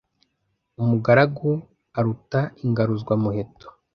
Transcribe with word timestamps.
Umugaragu 0.81 1.51
aruta 1.97 2.41
ingaruzwa 2.65 3.13
muheto. 3.23 3.67